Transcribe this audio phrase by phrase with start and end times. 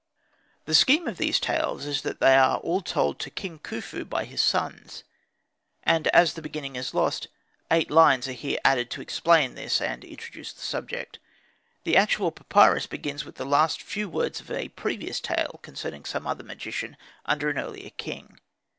[0.65, 4.25] The scheme of these tales is that they are all told to King Khufu by
[4.25, 5.03] his sons;
[5.83, 7.27] and as the beginning is lost,
[7.69, 11.19] eight lines are here added to explain this and introduce the subject.
[11.83, 16.25] The actual papyrus begins with the last few words of a previous tale concerning some
[16.25, 16.97] other magician
[17.27, 18.39] under an earlier king.